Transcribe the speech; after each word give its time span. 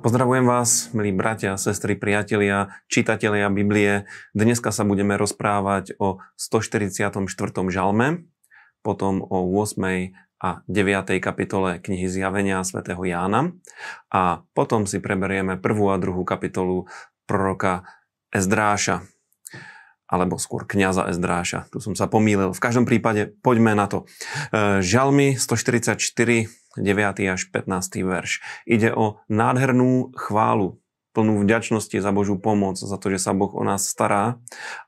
Pozdravujem 0.00 0.48
vás, 0.48 0.88
milí 0.96 1.12
bratia, 1.12 1.60
sestry, 1.60 1.92
priatelia, 1.92 2.72
čitatelia 2.88 3.52
Biblie. 3.52 4.08
Dneska 4.32 4.72
sa 4.72 4.88
budeme 4.88 5.20
rozprávať 5.20 5.92
o 6.00 6.24
144. 6.40 7.28
žalme, 7.68 8.24
potom 8.80 9.20
o 9.20 9.44
8. 9.44 9.76
a 10.40 10.64
9. 10.64 11.20
kapitole 11.20 11.84
knihy 11.84 12.08
Zjavenia 12.08 12.64
svätého 12.64 13.04
Jána 13.04 13.52
a 14.08 14.40
potom 14.56 14.88
si 14.88 15.04
preberieme 15.04 15.60
prvú 15.60 15.92
a 15.92 16.00
druhú 16.00 16.24
kapitolu 16.24 16.88
proroka 17.28 17.84
Ezdráša 18.32 19.04
alebo 20.08 20.40
skôr 20.40 20.64
kniaza 20.64 21.12
Ezdráša. 21.12 21.68
Tu 21.68 21.78
som 21.84 21.92
sa 21.92 22.08
pomýlil. 22.08 22.56
V 22.56 22.64
každom 22.64 22.88
prípade 22.88 23.36
poďme 23.44 23.76
na 23.76 23.84
to. 23.84 24.08
E, 24.50 24.80
žalmy 24.80 25.36
144 25.36 26.48
9. 26.78 27.34
až 27.34 27.42
15. 27.50 28.06
verš. 28.06 28.38
Ide 28.62 28.94
o 28.94 29.18
nádhernú 29.26 30.14
chválu, 30.14 30.78
plnú 31.10 31.42
vďačnosti 31.42 31.98
za 31.98 32.10
Božú 32.14 32.38
pomoc, 32.38 32.78
za 32.78 32.94
to, 32.94 33.10
že 33.10 33.18
sa 33.18 33.34
Boh 33.34 33.50
o 33.50 33.62
nás 33.66 33.90
stará. 33.90 34.38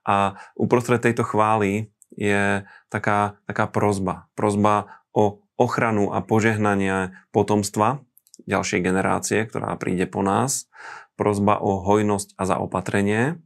A 0.07 0.39
uprostred 0.55 1.03
tejto 1.03 1.27
chvály 1.27 1.91
je 2.15 2.63
taká, 2.87 3.41
taká 3.51 3.67
prozba. 3.67 4.31
Prozba 4.39 5.03
o 5.11 5.43
ochranu 5.59 6.15
a 6.15 6.23
požehnanie 6.23 7.19
potomstva 7.35 8.03
ďalšej 8.47 8.81
generácie, 8.83 9.39
ktorá 9.47 9.75
príde 9.79 10.07
po 10.07 10.23
nás. 10.23 10.71
Prozba 11.19 11.59
o 11.59 11.83
hojnosť 11.83 12.39
a 12.39 12.43
zaopatrenie. 12.47 13.43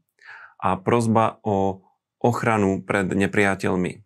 A 0.56 0.77
prozba 0.80 1.41
o 1.45 1.84
ochranu 2.20 2.80
pred 2.80 3.09
nepriateľmi. 3.09 4.05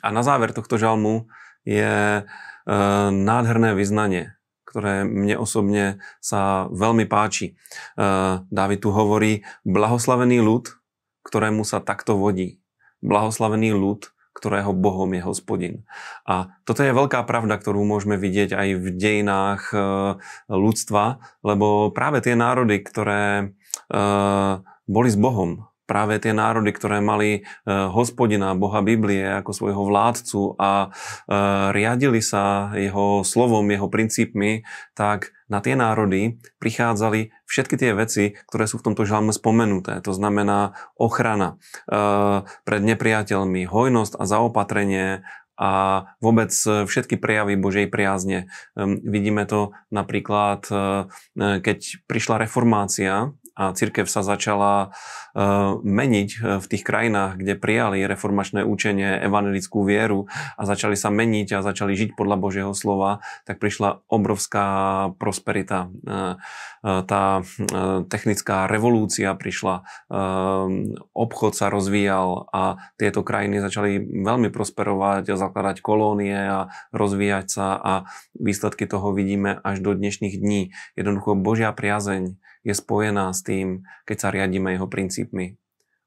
A 0.00 0.08
na 0.14 0.22
záver 0.24 0.56
tohto 0.56 0.80
žalmu 0.80 1.28
je 1.66 2.24
nádherné 3.10 3.72
vyznanie, 3.72 4.36
ktoré 4.68 5.08
mne 5.08 5.40
osobne 5.40 6.04
sa 6.20 6.68
veľmi 6.68 7.08
páči. 7.08 7.56
Eh, 7.96 8.44
Dávid 8.52 8.84
tu 8.84 8.92
hovorí, 8.92 9.48
blahoslavený 9.64 10.44
ľud, 10.44 10.68
ktorému 11.24 11.64
sa 11.64 11.80
takto 11.80 12.20
vodí. 12.20 12.60
Blahoslavený 13.00 13.72
ľud, 13.72 14.12
ktorého 14.36 14.70
Bohom 14.76 15.08
je 15.16 15.22
hospodin. 15.24 15.74
A 16.28 16.52
toto 16.68 16.84
je 16.84 16.94
veľká 16.94 17.24
pravda, 17.26 17.58
ktorú 17.58 17.82
môžeme 17.82 18.20
vidieť 18.20 18.54
aj 18.54 18.68
v 18.76 18.86
dejinách 18.92 19.62
eh, 19.72 19.82
ľudstva, 20.52 21.24
lebo 21.40 21.88
práve 21.96 22.20
tie 22.20 22.36
národy, 22.36 22.84
ktoré 22.84 23.56
boli 24.88 25.08
s 25.08 25.16
Bohom, 25.16 25.67
práve 25.88 26.20
tie 26.20 26.36
národy, 26.36 26.68
ktoré 26.76 27.00
mali 27.00 27.40
e, 27.40 27.40
hospodina, 27.66 28.52
Boha 28.52 28.84
Biblie 28.84 29.24
ako 29.24 29.56
svojho 29.56 29.82
vládcu 29.88 30.60
a 30.60 30.70
e, 30.84 30.88
riadili 31.72 32.20
sa 32.20 32.76
jeho 32.76 33.24
slovom, 33.24 33.64
jeho 33.72 33.88
princípmi, 33.88 34.68
tak 34.92 35.32
na 35.48 35.64
tie 35.64 35.72
národy 35.72 36.36
prichádzali 36.60 37.32
všetky 37.48 37.80
tie 37.80 37.96
veci, 37.96 38.36
ktoré 38.52 38.68
sú 38.68 38.84
v 38.84 38.92
tomto 38.92 39.08
žalme 39.08 39.32
spomenuté. 39.32 40.04
To 40.04 40.12
znamená 40.12 40.76
ochrana 41.00 41.56
e, 41.88 42.44
pred 42.68 42.82
nepriateľmi, 42.84 43.64
hojnosť 43.64 44.20
a 44.20 44.24
zaopatrenie 44.28 45.24
a 45.58 45.70
vôbec 46.22 46.54
všetky 46.54 47.18
prejavy 47.18 47.58
Božej 47.58 47.90
priazne. 47.90 48.46
Vidíme 48.78 49.42
to 49.42 49.74
napríklad, 49.90 50.62
keď 51.34 51.78
prišla 52.06 52.46
reformácia 52.46 53.34
a 53.58 53.74
církev 53.74 54.06
sa 54.06 54.22
začala 54.22 54.94
uh, 54.94 55.82
meniť 55.82 56.28
e, 56.30 56.38
v 56.62 56.66
tých 56.70 56.86
krajinách, 56.86 57.42
kde 57.42 57.58
prijali 57.58 58.06
reformačné 58.06 58.62
učenie, 58.62 59.18
evangelickú 59.26 59.82
vieru 59.82 60.30
a 60.54 60.62
začali 60.62 60.94
sa 60.94 61.10
meniť 61.10 61.58
a 61.58 61.66
začali 61.66 61.98
žiť 61.98 62.10
podľa 62.14 62.36
Božieho 62.38 62.72
slova, 62.78 63.18
tak 63.42 63.58
prišla 63.58 64.06
obrovská 64.06 64.66
prosperita. 65.18 65.90
Uh, 66.06 66.38
tá 66.82 67.42
technická 68.06 68.70
revolúcia 68.70 69.34
prišla, 69.34 69.82
obchod 71.10 71.52
sa 71.58 71.66
rozvíjal 71.74 72.46
a 72.54 72.78
tieto 72.94 73.26
krajiny 73.26 73.58
začali 73.58 73.98
veľmi 73.98 74.54
prosperovať 74.54 75.34
a 75.34 75.40
zakladať 75.40 75.82
kolónie 75.82 76.38
a 76.38 76.70
rozvíjať 76.94 77.46
sa 77.50 77.66
a 77.74 77.92
výsledky 78.38 78.86
toho 78.86 79.10
vidíme 79.10 79.58
až 79.66 79.82
do 79.82 79.90
dnešných 79.94 80.38
dní. 80.38 80.70
Jednoducho 80.94 81.34
Božia 81.34 81.74
priazeň 81.74 82.38
je 82.66 82.74
spojená 82.74 83.30
s 83.32 83.44
tým, 83.46 83.86
keď 84.04 84.16
sa 84.16 84.28
riadíme 84.34 84.74
jeho 84.74 84.86
princípmi. 84.90 85.58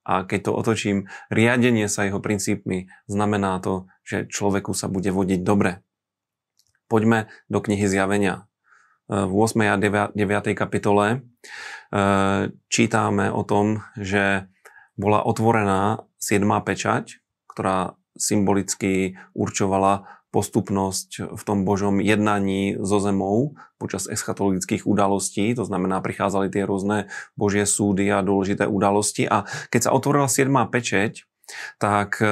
A 0.01 0.25
keď 0.25 0.49
to 0.49 0.51
otočím, 0.57 1.05
riadenie 1.29 1.85
sa 1.85 2.09
jeho 2.09 2.17
princípmi 2.17 2.89
znamená 3.05 3.61
to, 3.61 3.85
že 4.01 4.25
človeku 4.25 4.73
sa 4.73 4.89
bude 4.89 5.13
vodiť 5.13 5.45
dobre. 5.45 5.85
Poďme 6.89 7.29
do 7.47 7.61
knihy 7.61 7.85
Zjavenia. 7.85 8.49
V 9.11 9.31
8. 9.31 9.59
a 9.67 9.75
9. 9.75 10.15
kapitole 10.55 11.05
e, 11.11 11.17
čítame 12.71 13.27
o 13.27 13.43
tom, 13.43 13.83
že 13.99 14.47
bola 14.95 15.19
otvorená 15.27 16.07
7. 16.15 16.47
pečať, 16.63 17.19
ktorá 17.51 17.99
symbolicky 18.15 19.19
určovala 19.35 20.20
postupnosť 20.31 21.35
v 21.35 21.41
tom 21.43 21.67
Božom 21.67 21.99
jednaní 21.99 22.79
so 22.79 23.03
zemou 23.03 23.59
počas 23.75 24.07
eschatologických 24.07 24.87
udalostí, 24.87 25.51
to 25.51 25.67
znamená, 25.67 25.99
prichádzali 25.99 26.47
tie 26.47 26.63
rôzne 26.63 27.11
Božie 27.35 27.67
súdy 27.67 28.07
a 28.07 28.23
dôležité 28.23 28.63
udalosti 28.65 29.27
a 29.27 29.43
keď 29.67 29.91
sa 29.91 29.93
otvorila 29.93 30.31
7. 30.31 30.47
pečeť, 30.71 31.27
tak 31.83 32.23
e, 32.23 32.27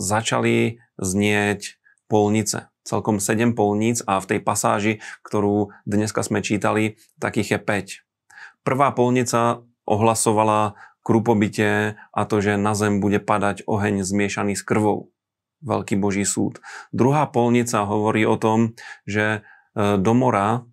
začali 0.00 0.80
znieť 0.96 1.76
polnice. 2.08 2.72
Celkom 2.82 3.20
7 3.20 3.52
polníc 3.52 4.00
a 4.08 4.18
v 4.18 4.28
tej 4.32 4.40
pasáži, 4.40 4.92
ktorú 5.22 5.70
dneska 5.84 6.24
sme 6.24 6.40
čítali, 6.40 6.98
takých 7.20 7.56
je 7.56 8.02
5. 8.02 8.66
Prvá 8.66 8.90
polnica 8.96 9.62
ohlasovala 9.86 10.74
krupobite 11.02 11.98
a 12.14 12.20
to, 12.24 12.40
že 12.40 12.56
na 12.56 12.72
zem 12.78 13.02
bude 13.02 13.18
padať 13.18 13.66
oheň 13.66 14.06
zmiešaný 14.06 14.54
s 14.54 14.62
krvou 14.62 15.12
veľký 15.62 15.98
Boží 15.98 16.26
súd. 16.26 16.58
Druhá 16.90 17.30
polnica 17.30 17.86
hovorí 17.86 18.26
o 18.26 18.36
tom, 18.36 18.74
že 19.06 19.40
e, 19.74 19.98
do 19.98 20.12
mora 20.12 20.66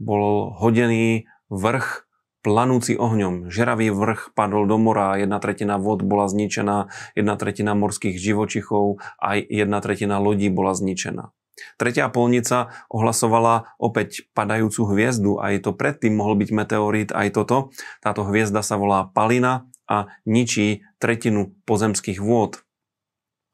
bol 0.00 0.54
hodený 0.56 1.28
vrch 1.52 2.08
planúci 2.40 2.96
ohňom. 2.96 3.52
Žeravý 3.52 3.92
vrch 3.92 4.32
padol 4.32 4.64
do 4.64 4.80
mora, 4.80 5.20
jedna 5.20 5.36
tretina 5.38 5.76
vod 5.76 6.00
bola 6.00 6.24
zničená, 6.24 6.88
jedna 7.12 7.34
tretina 7.36 7.76
morských 7.76 8.16
živočichov, 8.16 9.04
aj 9.20 9.44
jedna 9.44 9.78
tretina 9.84 10.16
lodí 10.16 10.48
bola 10.48 10.72
zničená. 10.72 11.36
Tretia 11.76 12.08
polnica 12.08 12.72
ohlasovala 12.88 13.76
opäť 13.76 14.24
padajúcu 14.32 14.96
hviezdu, 14.96 15.36
aj 15.36 15.68
to 15.68 15.76
predtým 15.76 16.16
mohol 16.16 16.32
byť 16.40 16.50
meteorít, 16.56 17.10
aj 17.12 17.36
toto. 17.36 17.76
Táto 18.00 18.24
hviezda 18.24 18.64
sa 18.64 18.80
volá 18.80 19.04
Palina 19.12 19.68
a 19.84 20.08
ničí 20.24 20.86
tretinu 20.96 21.52
pozemských 21.68 22.16
vôd. 22.16 22.64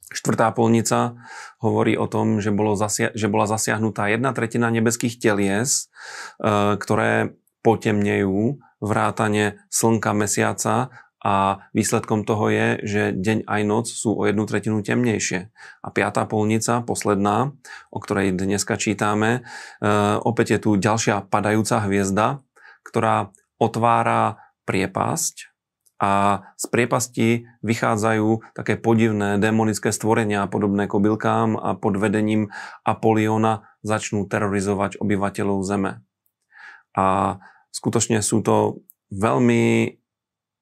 Štvrtá 0.06 0.55
polnica 0.55 1.19
hovorí 1.59 1.99
o 1.99 2.06
tom, 2.06 2.39
že, 2.39 2.55
bolo 2.55 2.78
zasia- 2.78 3.11
že 3.19 3.27
bola 3.27 3.50
zasiahnutá 3.50 4.06
jedna 4.06 4.31
tretina 4.31 4.71
nebeských 4.71 5.19
telies, 5.19 5.91
e, 6.39 6.78
ktoré 6.78 7.34
potemnejú 7.67 8.62
vrátane 8.78 9.59
slnka, 9.67 10.15
mesiaca 10.15 10.94
a 11.19 11.67
výsledkom 11.75 12.22
toho 12.22 12.47
je, 12.55 12.69
že 12.87 13.03
deň 13.19 13.50
aj 13.50 13.62
noc 13.67 13.91
sú 13.91 14.15
o 14.15 14.22
jednu 14.31 14.47
tretinu 14.47 14.78
temnejšie. 14.78 15.50
A 15.83 15.89
piatá 15.91 16.23
polnica, 16.31 16.87
posledná, 16.87 17.50
o 17.91 17.99
ktorej 17.99 18.38
dneska 18.38 18.78
čítame, 18.78 19.43
e, 19.83 19.91
opäť 20.23 20.55
je 20.55 20.59
tu 20.62 20.71
ďalšia 20.78 21.27
padajúca 21.27 21.83
hviezda, 21.83 22.47
ktorá 22.87 23.34
otvára 23.59 24.38
priepasť 24.71 25.56
a 25.96 26.44
z 26.60 26.64
priepasti 26.68 27.28
vychádzajú 27.64 28.52
také 28.52 28.76
podivné 28.76 29.40
démonické 29.40 29.88
stvorenia 29.88 30.44
podobné 30.44 30.84
kobylkám 30.84 31.56
a 31.56 31.72
pod 31.72 31.96
vedením 31.96 32.52
Apoliona 32.84 33.64
začnú 33.81 34.28
terorizovať 34.28 35.00
obyvateľov 35.00 35.64
Zeme. 35.64 36.04
A 36.93 37.38
skutočne 37.72 38.20
sú 38.20 38.44
to 38.44 38.84
veľmi, 39.08 39.96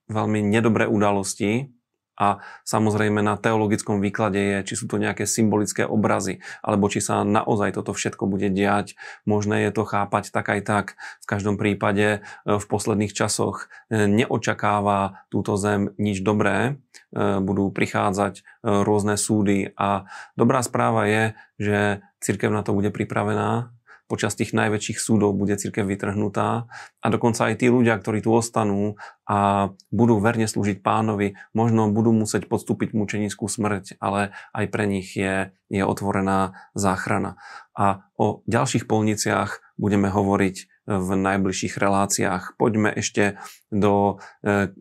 veľmi 0.06 0.40
nedobré 0.46 0.86
udalosti, 0.86 1.73
a 2.14 2.42
samozrejme 2.62 3.20
na 3.20 3.34
teologickom 3.34 3.98
výklade 3.98 4.38
je, 4.38 4.58
či 4.72 4.74
sú 4.78 4.86
to 4.86 5.02
nejaké 5.02 5.26
symbolické 5.26 5.82
obrazy, 5.82 6.38
alebo 6.62 6.86
či 6.86 7.02
sa 7.02 7.26
naozaj 7.26 7.74
toto 7.74 7.90
všetko 7.90 8.30
bude 8.30 8.50
diať. 8.54 8.94
Možné 9.26 9.66
je 9.66 9.70
to 9.74 9.82
chápať 9.82 10.30
tak 10.30 10.46
aj 10.46 10.60
tak. 10.62 10.86
V 11.22 11.26
každom 11.26 11.58
prípade 11.58 12.18
e, 12.18 12.18
v 12.46 12.64
posledných 12.64 13.10
časoch 13.10 13.66
e, 13.90 14.06
neočakáva 14.06 15.26
túto 15.28 15.58
zem 15.58 15.90
nič 15.98 16.22
dobré. 16.22 16.78
E, 17.10 17.42
budú 17.42 17.74
prichádzať 17.74 18.46
rôzne 18.64 19.20
súdy 19.20 19.76
a 19.76 20.08
dobrá 20.40 20.64
správa 20.64 21.04
je, 21.04 21.24
že 21.60 21.78
církev 22.22 22.48
na 22.48 22.64
to 22.64 22.72
bude 22.72 22.88
pripravená 22.94 23.74
počas 24.04 24.36
tých 24.36 24.52
najväčších 24.52 25.00
súdov 25.00 25.32
bude 25.32 25.56
církev 25.56 25.88
vytrhnutá 25.88 26.68
a 27.00 27.06
dokonca 27.08 27.48
aj 27.48 27.64
tí 27.64 27.72
ľudia, 27.72 27.96
ktorí 27.96 28.20
tu 28.20 28.30
ostanú 28.36 29.00
a 29.24 29.70
budú 29.88 30.20
verne 30.20 30.44
slúžiť 30.44 30.84
pánovi, 30.84 31.40
možno 31.56 31.88
budú 31.88 32.12
musieť 32.12 32.46
podstúpiť 32.46 32.92
mučenickú 32.92 33.48
smrť, 33.48 33.96
ale 33.98 34.36
aj 34.52 34.64
pre 34.68 34.84
nich 34.84 35.16
je, 35.16 35.52
je 35.72 35.82
otvorená 35.82 36.52
záchrana. 36.76 37.40
A 37.72 38.04
o 38.20 38.44
ďalších 38.44 38.84
polniciach 38.84 39.64
budeme 39.80 40.12
hovoriť 40.12 40.56
v 40.84 41.10
najbližších 41.16 41.80
reláciách. 41.80 42.60
Poďme 42.60 42.92
ešte 42.92 43.40
do 43.72 44.20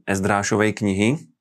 Ezdrášovej 0.03 0.71
knihy. 0.83 1.32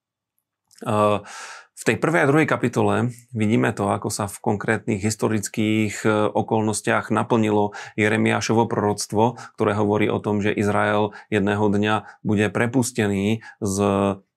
V 1.73 1.83
tej 1.89 1.99
prvej 1.99 2.23
a 2.23 2.31
druhej 2.31 2.47
kapitole 2.47 3.11
vidíme 3.35 3.75
to, 3.75 3.91
ako 3.91 4.07
sa 4.07 4.31
v 4.31 4.39
konkrétnych 4.39 5.03
historických 5.03 6.07
okolnostiach 6.31 7.11
naplnilo 7.11 7.75
Jeremiášovo 7.99 8.71
proroctvo, 8.71 9.35
ktoré 9.59 9.75
hovorí 9.75 10.07
o 10.07 10.23
tom, 10.23 10.39
že 10.39 10.55
Izrael 10.55 11.11
jedného 11.27 11.67
dňa 11.67 12.23
bude 12.23 12.47
prepustený 12.55 13.43
z 13.59 13.77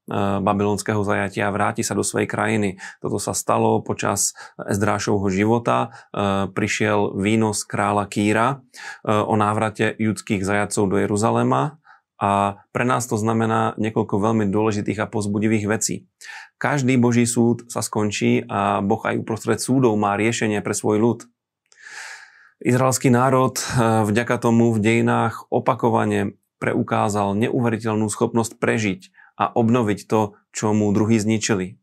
Eh, 0.05 0.37
babylonského 0.37 1.01
zajatia 1.01 1.49
a 1.49 1.55
vráti 1.55 1.81
sa 1.81 1.97
do 1.97 2.05
svojej 2.05 2.29
krajiny. 2.29 2.77
Toto 3.01 3.17
sa 3.17 3.33
stalo 3.33 3.81
počas 3.81 4.37
Ezdrášovho 4.53 5.33
života. 5.33 5.89
Eh, 6.13 6.45
prišiel 6.45 7.17
výnos 7.17 7.65
kráľa 7.65 8.05
Kýra 8.05 8.61
o 9.05 9.33
návrate 9.33 9.97
judských 9.97 10.45
zajacov 10.45 10.93
do 10.93 10.97
Jeruzalema 11.01 11.81
a 12.15 12.63
pre 12.71 12.87
nás 12.87 13.03
to 13.05 13.19
znamená 13.19 13.75
niekoľko 13.75 14.19
veľmi 14.19 14.47
dôležitých 14.47 15.03
a 15.03 15.11
pozbudivých 15.11 15.65
vecí. 15.67 16.07
Každý 16.55 16.95
Boží 16.95 17.27
súd 17.27 17.67
sa 17.67 17.83
skončí 17.83 18.47
a 18.47 18.79
Boh 18.79 19.03
aj 19.03 19.19
uprostred 19.19 19.59
súdov 19.59 19.99
má 19.99 20.15
riešenie 20.15 20.63
pre 20.63 20.71
svoj 20.71 20.97
ľud. 21.03 21.19
Izraelský 22.63 23.11
národ 23.11 23.59
vďaka 23.79 24.39
tomu 24.39 24.71
v 24.71 24.79
dejinách 24.79 25.51
opakovane 25.51 26.39
preukázal 26.63 27.35
neuveriteľnú 27.35 28.07
schopnosť 28.07 28.55
prežiť 28.63 29.01
a 29.35 29.51
obnoviť 29.51 30.07
to, 30.07 30.39
čo 30.55 30.71
mu 30.71 30.95
druhý 30.95 31.19
zničili. 31.19 31.75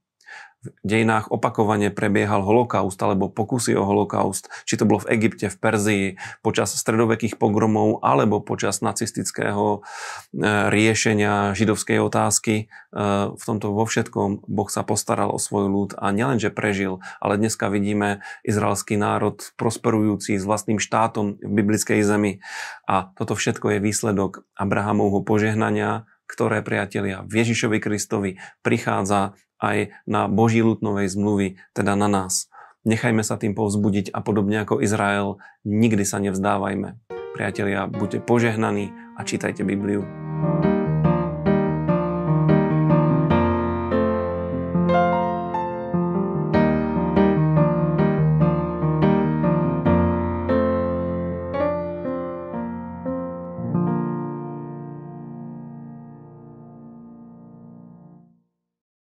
V 0.62 0.86
dejinách 0.86 1.34
opakovane 1.34 1.90
prebiehal 1.90 2.46
holokaust 2.46 2.94
alebo 3.02 3.26
pokusy 3.26 3.74
o 3.74 3.82
holokaust, 3.82 4.46
či 4.62 4.78
to 4.78 4.86
bolo 4.86 5.02
v 5.02 5.18
Egypte, 5.18 5.50
v 5.50 5.56
Perzii, 5.58 6.06
počas 6.38 6.70
stredovekých 6.78 7.34
pogromov 7.34 7.98
alebo 7.98 8.38
počas 8.38 8.78
nacistického 8.78 9.82
e, 9.82 10.40
riešenia 10.70 11.58
židovskej 11.58 11.98
otázky. 11.98 12.54
E, 12.54 12.64
v 13.34 13.42
tomto 13.42 13.74
vo 13.74 13.82
všetkom 13.82 14.46
Boh 14.46 14.70
sa 14.70 14.86
postaral 14.86 15.34
o 15.34 15.42
svoj 15.42 15.66
ľud 15.66 15.90
a 15.98 16.14
nielenže 16.14 16.54
prežil, 16.54 17.02
ale 17.18 17.42
dneska 17.42 17.66
vidíme 17.66 18.22
izraelský 18.46 18.94
národ 18.94 19.42
prosperujúci 19.58 20.38
s 20.38 20.46
vlastným 20.46 20.78
štátom 20.78 21.42
v 21.42 21.50
biblickej 21.58 22.06
zemi. 22.06 22.38
A 22.86 23.10
toto 23.18 23.34
všetko 23.34 23.74
je 23.74 23.78
výsledok 23.82 24.46
Abrahamovho 24.54 25.26
požehnania, 25.26 26.06
ktoré, 26.32 26.64
priatelia, 26.64 27.26
v 27.28 27.44
Ježišovi 27.44 27.78
Kristovi 27.82 28.30
prichádza 28.64 29.36
aj 29.62 29.94
na 30.10 30.26
Boží 30.26 30.58
ľudnovej 30.60 31.06
zmluvy, 31.06 31.62
teda 31.72 31.94
na 31.94 32.10
nás. 32.10 32.50
Nechajme 32.82 33.22
sa 33.22 33.38
tým 33.38 33.54
povzbudiť 33.54 34.10
a 34.10 34.18
podobne 34.26 34.66
ako 34.66 34.82
Izrael, 34.82 35.38
nikdy 35.62 36.02
sa 36.02 36.18
nevzdávajme. 36.18 36.98
Priatelia, 37.38 37.86
buďte 37.86 38.26
požehnaní 38.26 38.90
a 39.14 39.22
čítajte 39.22 39.62
Bibliu. 39.62 40.02